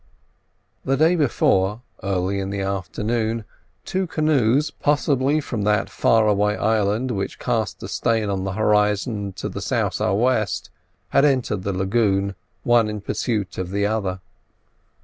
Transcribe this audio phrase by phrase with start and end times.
[0.83, 3.45] The day before, early in the afternoon,
[3.85, 9.31] two canoes, possibly from that far away island which cast a stain on the horizon
[9.33, 10.71] to the sou' sou' west,
[11.09, 12.33] had entered the lagoon,
[12.63, 14.21] one in pursuit of the other.